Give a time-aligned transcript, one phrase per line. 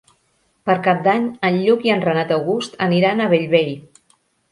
[0.69, 3.71] Per Cap d'Any en Lluc i en Renat August aniran a Bellvei.